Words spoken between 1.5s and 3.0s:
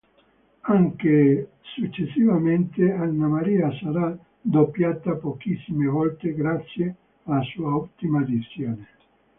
successivamente,